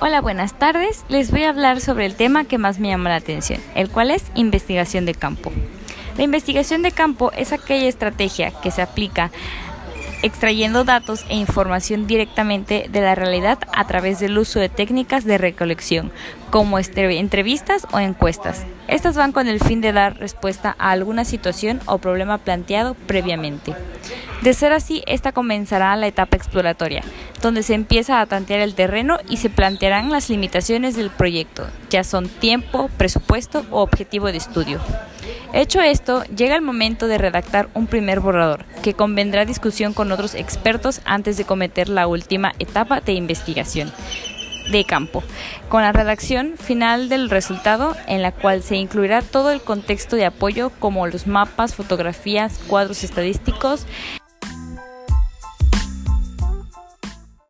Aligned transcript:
Hola, 0.00 0.20
buenas 0.20 0.58
tardes. 0.58 1.04
Les 1.08 1.30
voy 1.30 1.44
a 1.44 1.50
hablar 1.50 1.80
sobre 1.80 2.06
el 2.06 2.14
tema 2.14 2.44
que 2.44 2.58
más 2.58 2.78
me 2.78 2.88
llama 2.88 3.10
la 3.10 3.16
atención, 3.16 3.60
el 3.74 3.90
cual 3.90 4.10
es 4.10 4.24
investigación 4.34 5.06
de 5.06 5.14
campo. 5.14 5.52
La 6.16 6.24
investigación 6.24 6.82
de 6.82 6.92
campo 6.92 7.32
es 7.32 7.52
aquella 7.52 7.88
estrategia 7.88 8.50
que 8.60 8.70
se 8.70 8.82
aplica 8.82 9.30
extrayendo 10.22 10.84
datos 10.84 11.24
e 11.28 11.36
información 11.36 12.06
directamente 12.06 12.88
de 12.90 13.00
la 13.00 13.14
realidad 13.14 13.58
a 13.72 13.86
través 13.86 14.18
del 14.18 14.36
uso 14.36 14.58
de 14.58 14.68
técnicas 14.68 15.24
de 15.24 15.38
recolección, 15.38 16.10
como 16.50 16.78
entrevistas 16.78 17.86
o 17.92 17.98
encuestas. 18.00 18.64
Estas 18.88 19.16
van 19.16 19.32
con 19.32 19.46
el 19.48 19.60
fin 19.60 19.80
de 19.80 19.92
dar 19.92 20.18
respuesta 20.18 20.74
a 20.78 20.90
alguna 20.90 21.24
situación 21.24 21.80
o 21.86 21.98
problema 21.98 22.38
planteado 22.38 22.94
previamente. 22.94 23.74
De 24.42 24.54
ser 24.54 24.72
así, 24.72 25.02
esta 25.06 25.32
comenzará 25.32 25.94
la 25.96 26.06
etapa 26.06 26.36
exploratoria, 26.36 27.02
donde 27.40 27.62
se 27.62 27.74
empieza 27.74 28.20
a 28.20 28.26
tantear 28.26 28.60
el 28.60 28.74
terreno 28.74 29.18
y 29.28 29.38
se 29.38 29.50
plantearán 29.50 30.10
las 30.10 30.28
limitaciones 30.28 30.96
del 30.96 31.10
proyecto, 31.10 31.66
ya 31.90 32.04
son 32.04 32.28
tiempo, 32.28 32.90
presupuesto 32.96 33.64
o 33.70 33.80
objetivo 33.80 34.26
de 34.32 34.38
estudio. 34.38 34.80
Hecho 35.52 35.80
esto, 35.80 36.24
llega 36.24 36.56
el 36.56 36.62
momento 36.62 37.08
de 37.08 37.18
redactar 37.18 37.68
un 37.74 37.86
primer 37.86 38.20
borrador, 38.20 38.64
que 38.82 38.94
convendrá 38.94 39.44
discusión 39.44 39.94
con 39.94 40.12
otros 40.12 40.34
expertos 40.34 41.00
antes 41.04 41.36
de 41.36 41.44
cometer 41.44 41.88
la 41.88 42.06
última 42.06 42.52
etapa 42.58 43.00
de 43.00 43.12
investigación 43.12 43.92
de 44.70 44.84
campo, 44.84 45.22
con 45.68 45.82
la 45.82 45.92
redacción 45.92 46.54
final 46.58 47.08
del 47.08 47.30
resultado 47.30 47.96
en 48.06 48.22
la 48.22 48.32
cual 48.32 48.62
se 48.62 48.76
incluirá 48.76 49.22
todo 49.22 49.50
el 49.50 49.62
contexto 49.62 50.16
de 50.16 50.26
apoyo 50.26 50.70
como 50.78 51.06
los 51.06 51.26
mapas, 51.26 51.74
fotografías, 51.74 52.60
cuadros 52.66 53.02
estadísticos, 53.04 53.86